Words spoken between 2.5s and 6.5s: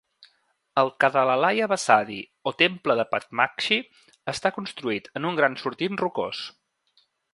o temple de Padmakshi, està construït en un gran sortint rocós.